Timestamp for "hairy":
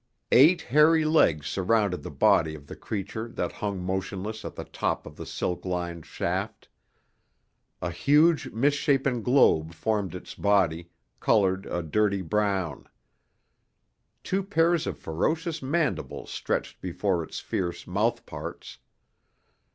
0.63-1.05